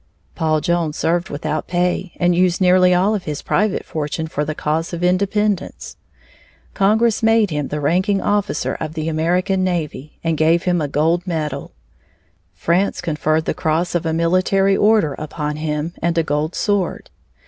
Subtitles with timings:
[0.33, 4.55] Paul Jones served without pay and used nearly all of his private fortune for the
[4.55, 5.95] cause of independence.
[6.73, 11.27] Congress made him the ranking officer of the American navy and gave him a gold
[11.27, 11.73] medal.
[12.55, 17.11] France conferred the cross of a military order upon him and a gold sword.